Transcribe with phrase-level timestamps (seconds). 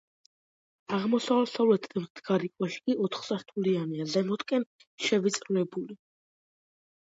[0.95, 4.69] აღმოსავლეთით მდგარი კოშკი ოთხსართულიანია, ზემოთკენ
[5.07, 6.03] შევიწროებული.